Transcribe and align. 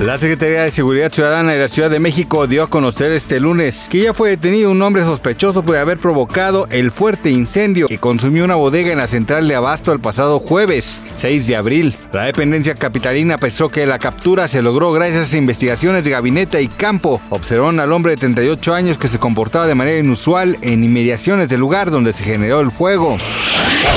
La 0.00 0.18
Secretaría 0.18 0.64
de 0.64 0.70
Seguridad 0.70 1.10
Ciudadana 1.10 1.52
de 1.52 1.58
la 1.58 1.70
Ciudad 1.70 1.88
de 1.88 1.98
México 1.98 2.46
dio 2.46 2.64
a 2.64 2.66
conocer 2.68 3.12
este 3.12 3.40
lunes 3.40 3.86
que 3.88 4.00
ya 4.02 4.12
fue 4.12 4.28
detenido 4.28 4.70
un 4.70 4.82
hombre 4.82 5.02
sospechoso 5.02 5.62
de 5.62 5.78
haber 5.78 5.96
provocado 5.96 6.66
el 6.70 6.90
fuerte 6.90 7.30
incendio 7.30 7.88
que 7.88 7.96
consumió 7.96 8.44
una 8.44 8.56
bodega 8.56 8.92
en 8.92 8.98
la 8.98 9.06
central 9.08 9.48
de 9.48 9.54
Abasto 9.54 9.92
el 9.92 10.00
pasado 10.00 10.38
jueves 10.38 11.02
6 11.16 11.46
de 11.46 11.56
abril. 11.56 11.96
La 12.12 12.24
dependencia 12.26 12.74
capitalina 12.74 13.38
pensó 13.38 13.70
que 13.70 13.86
la 13.86 13.98
captura 13.98 14.48
se 14.48 14.60
logró 14.60 14.92
gracias 14.92 15.32
a 15.32 15.38
investigaciones 15.38 16.04
de 16.04 16.10
gabinete 16.10 16.60
y 16.60 16.68
campo. 16.68 17.22
Observaron 17.30 17.80
al 17.80 17.90
hombre 17.90 18.12
de 18.12 18.18
38 18.18 18.74
años 18.74 18.98
que 18.98 19.08
se 19.08 19.18
comportaba 19.18 19.66
de 19.66 19.74
manera 19.74 19.96
inusual 19.96 20.58
en 20.60 20.84
inmediaciones 20.84 21.48
del 21.48 21.60
lugar 21.60 21.90
donde 21.90 22.12
se 22.12 22.22
generó 22.22 22.60
el 22.60 22.70
fuego. 22.70 23.16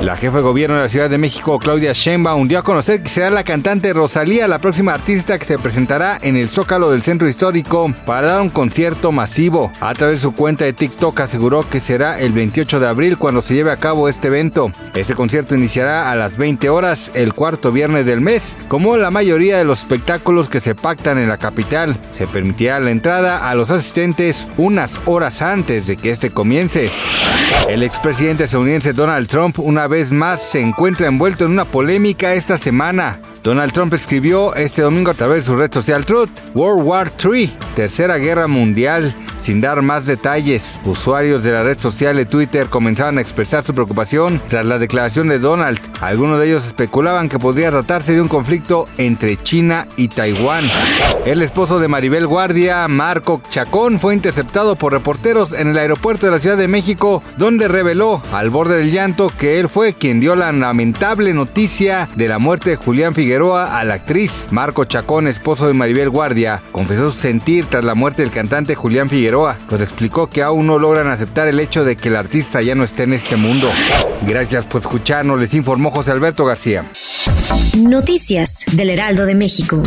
La 0.00 0.16
jefa 0.16 0.38
de 0.38 0.42
gobierno 0.42 0.76
de 0.76 0.82
la 0.82 0.88
Ciudad 0.88 1.10
de 1.10 1.18
México, 1.18 1.58
Claudia 1.58 1.92
Sheinbaum, 1.92 2.48
dio 2.48 2.58
a 2.58 2.62
conocer 2.62 3.02
que 3.02 3.10
será 3.10 3.28
la 3.28 3.44
cantante 3.44 3.92
Rosalía, 3.92 4.48
la 4.48 4.58
próxima 4.58 4.94
artista 4.94 5.38
que 5.38 5.44
se 5.44 5.58
presentará 5.58 6.18
en 6.22 6.36
el 6.36 6.48
Zócalo 6.48 6.90
del 6.90 7.02
Centro 7.02 7.28
Histórico 7.28 7.92
para 8.06 8.28
dar 8.28 8.40
un 8.40 8.48
concierto 8.48 9.12
masivo. 9.12 9.70
A 9.78 9.92
través 9.94 10.16
de 10.16 10.22
su 10.22 10.34
cuenta 10.34 10.64
de 10.64 10.72
TikTok 10.72 11.20
aseguró 11.20 11.68
que 11.68 11.80
será 11.80 12.18
el 12.18 12.32
28 12.32 12.80
de 12.80 12.88
abril 12.88 13.18
cuando 13.18 13.42
se 13.42 13.52
lleve 13.52 13.72
a 13.72 13.76
cabo 13.76 14.08
este 14.08 14.28
evento. 14.28 14.72
Este 14.94 15.14
concierto 15.14 15.54
iniciará 15.54 16.10
a 16.10 16.16
las 16.16 16.38
20 16.38 16.70
horas 16.70 17.10
el 17.12 17.34
cuarto 17.34 17.70
viernes 17.70 18.06
del 18.06 18.22
mes. 18.22 18.56
Como 18.68 18.96
la 18.96 19.10
mayoría 19.10 19.58
de 19.58 19.64
los 19.64 19.80
espectáculos 19.80 20.48
que 20.48 20.60
se 20.60 20.74
pactan 20.74 21.18
en 21.18 21.28
la 21.28 21.36
capital, 21.36 21.94
se 22.10 22.26
permitirá 22.26 22.80
la 22.80 22.90
entrada 22.90 23.50
a 23.50 23.54
los 23.54 23.70
asistentes 23.70 24.46
unas 24.56 24.98
horas 25.04 25.42
antes 25.42 25.86
de 25.86 25.98
que 25.98 26.10
este 26.10 26.30
comience. 26.30 26.90
El 27.70 27.84
expresidente 27.84 28.42
estadounidense 28.42 28.92
Donald 28.92 29.28
Trump 29.28 29.60
una 29.60 29.86
vez 29.86 30.10
más 30.10 30.42
se 30.42 30.60
encuentra 30.60 31.06
envuelto 31.06 31.44
en 31.44 31.52
una 31.52 31.64
polémica 31.64 32.34
esta 32.34 32.58
semana. 32.58 33.20
Donald 33.44 33.72
Trump 33.72 33.94
escribió 33.94 34.56
este 34.56 34.82
domingo 34.82 35.12
a 35.12 35.14
través 35.14 35.44
de 35.44 35.52
su 35.52 35.56
red 35.56 35.72
social 35.72 36.04
Truth, 36.04 36.30
World 36.56 36.84
War 36.84 37.12
III, 37.22 37.48
Tercera 37.76 38.16
Guerra 38.16 38.48
Mundial, 38.48 39.14
sin 39.40 39.60
dar 39.60 39.82
más 39.82 40.06
detalles. 40.06 40.78
Usuarios 40.84 41.42
de 41.42 41.52
la 41.52 41.62
red 41.62 41.78
social 41.78 42.16
de 42.16 42.26
Twitter 42.26 42.68
comenzaron 42.68 43.18
a 43.18 43.20
expresar 43.20 43.64
su 43.64 43.74
preocupación 43.74 44.40
tras 44.48 44.66
la 44.66 44.78
declaración 44.78 45.28
de 45.28 45.38
Donald. 45.38 45.80
Algunos 46.00 46.38
de 46.38 46.46
ellos 46.46 46.66
especulaban 46.66 47.28
que 47.28 47.38
podría 47.38 47.70
tratarse 47.70 48.12
de 48.12 48.20
un 48.20 48.28
conflicto 48.28 48.88
entre 48.98 49.36
China 49.36 49.86
y 49.96 50.08
Taiwán. 50.08 50.64
El 51.26 51.42
esposo 51.42 51.78
de 51.78 51.88
Maribel 51.88 52.26
Guardia, 52.26 52.86
Marco 52.88 53.42
Chacón, 53.50 53.98
fue 54.00 54.14
interceptado 54.14 54.76
por 54.76 54.92
reporteros 54.92 55.52
en 55.52 55.68
el 55.68 55.78
aeropuerto 55.78 56.26
de 56.26 56.32
la 56.32 56.38
Ciudad 56.38 56.56
de 56.56 56.68
México, 56.68 57.22
donde 57.36 57.68
reveló 57.68 58.22
al 58.32 58.50
borde 58.50 58.78
del 58.78 58.90
llanto 58.90 59.30
que 59.36 59.60
él 59.60 59.68
fue 59.68 59.92
quien 59.92 60.20
dio 60.20 60.34
la 60.36 60.52
lamentable 60.52 61.34
noticia 61.34 62.08
de 62.14 62.28
la 62.28 62.38
muerte 62.38 62.70
de 62.70 62.76
Julián 62.76 63.14
Figueroa 63.14 63.78
a 63.78 63.84
la 63.84 63.94
actriz. 63.94 64.46
Marco 64.50 64.84
Chacón, 64.84 65.28
esposo 65.28 65.66
de 65.66 65.74
Maribel 65.74 66.10
Guardia, 66.10 66.62
confesó 66.72 67.10
su 67.10 67.18
sentir 67.18 67.66
tras 67.66 67.84
la 67.84 67.94
muerte 67.94 68.22
del 68.22 68.30
cantante 68.30 68.74
Julián 68.74 69.08
Figueroa, 69.40 69.56
pues 69.68 69.82
explicó 69.82 70.28
que 70.28 70.42
aún 70.42 70.66
no 70.66 70.78
logran 70.78 71.08
aceptar 71.08 71.48
el 71.48 71.60
hecho 71.60 71.84
de 71.84 71.96
que 71.96 72.08
el 72.08 72.16
artista 72.16 72.60
ya 72.60 72.74
no 72.74 72.84
esté 72.84 73.04
en 73.04 73.14
este 73.14 73.36
mundo. 73.36 73.70
Gracias 74.26 74.66
por 74.66 74.82
escucharnos, 74.82 75.38
les 75.38 75.54
informó 75.54 75.90
José 75.90 76.10
Alberto 76.10 76.44
García. 76.44 76.84
Noticias 77.78 78.64
del 78.72 78.90
Heraldo 78.90 79.24
de 79.26 79.34
México. 79.34 79.82